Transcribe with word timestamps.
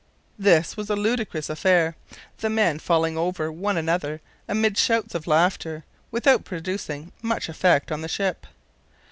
This 0.39 0.75
was 0.75 0.89
a 0.89 0.95
ludicrous 0.95 1.47
affair, 1.47 1.95
the 2.39 2.49
men 2.49 2.79
falling 2.79 3.19
over 3.19 3.51
one 3.51 3.77
another 3.77 4.19
amid 4.47 4.75
shouts 4.75 5.13
of 5.13 5.27
laughter 5.27 5.85
without 6.09 6.43
producing 6.43 7.11
much 7.21 7.47
effect 7.47 7.91
on 7.91 8.01
the 8.01 8.07
ship. 8.09 8.47